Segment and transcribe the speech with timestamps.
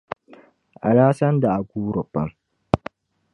[0.91, 2.29] Alhassani daa guuri pam.